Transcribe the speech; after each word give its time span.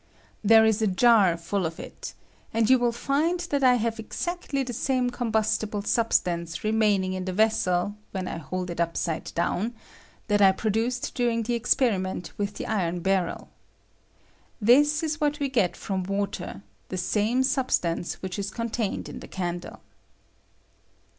There 0.43 0.65
is 0.65 0.81
a 0.81 0.87
jar 0.87 1.37
full 1.37 1.63
of 1.63 1.79
it; 1.79 2.15
and 2.51 2.67
you 2.71 2.79
will 2.79 2.91
find 2.91 3.39
that 3.51 3.63
I 3.63 3.75
have 3.75 3.99
exactly 3.99 4.63
the 4.63 4.73
aame 4.73 5.11
combustible 5.13 5.83
substance 5.83 6.63
remain 6.63 7.03
ing 7.03 7.13
in 7.13 7.25
the 7.25 7.33
vessel, 7.33 7.93
when 8.09 8.27
I 8.27 8.37
hold 8.39 8.71
it 8.71 8.79
upside 8.81 9.31
down, 9.35 9.75
that 10.27 10.41
I 10.41 10.53
produced 10.53 11.13
during 11.13 11.43
the 11.43 11.53
esperiment 11.55 12.31
with 12.35 12.55
the 12.55 12.65
iron 12.65 13.01
barrel. 13.01 13.49
This 14.59 15.03
is 15.03 15.21
what 15.21 15.39
we 15.39 15.49
get 15.49 15.77
from 15.77 16.01
water, 16.05 16.63
the 16.89 16.95
aame 16.97 17.45
substance 17.45 18.23
which 18.23 18.39
is 18.39 18.49
contained 18.49 19.07
in 19.07 19.19
the 19.19 19.27
candle. 19.27 19.81